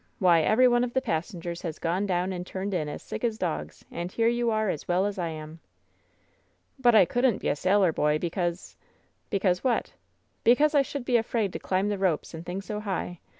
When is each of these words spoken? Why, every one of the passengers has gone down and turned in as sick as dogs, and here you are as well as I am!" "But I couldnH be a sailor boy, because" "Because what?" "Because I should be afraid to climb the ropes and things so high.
Why, 0.17 0.41
every 0.41 0.67
one 0.67 0.83
of 0.83 0.93
the 0.95 0.99
passengers 1.01 1.61
has 1.61 1.77
gone 1.77 2.07
down 2.07 2.33
and 2.33 2.43
turned 2.43 2.73
in 2.73 2.89
as 2.89 3.03
sick 3.03 3.23
as 3.23 3.37
dogs, 3.37 3.85
and 3.91 4.11
here 4.11 4.27
you 4.27 4.49
are 4.49 4.67
as 4.67 4.87
well 4.87 5.05
as 5.05 5.19
I 5.19 5.27
am!" 5.27 5.59
"But 6.79 6.95
I 6.95 7.05
couldnH 7.05 7.37
be 7.39 7.49
a 7.49 7.55
sailor 7.55 7.93
boy, 7.93 8.17
because" 8.17 8.75
"Because 9.29 9.63
what?" 9.63 9.93
"Because 10.43 10.73
I 10.73 10.81
should 10.81 11.05
be 11.05 11.17
afraid 11.17 11.53
to 11.53 11.59
climb 11.59 11.89
the 11.89 11.99
ropes 11.99 12.33
and 12.33 12.43
things 12.43 12.65
so 12.65 12.79
high. 12.79 13.19